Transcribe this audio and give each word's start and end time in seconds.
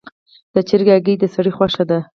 د 0.53 0.55
چرګې 0.67 0.91
هګۍ 0.97 1.15
د 1.19 1.23
سړي 1.33 1.51
خوښه 1.57 1.83
ده. 1.89 1.99